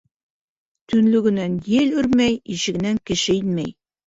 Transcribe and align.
Төнлөгөнән 0.93 1.59
ел 1.73 1.93
өрмәй, 2.05 2.39
ишегенән 2.57 2.99
кеше 3.13 3.39
инмәй. 3.43 3.73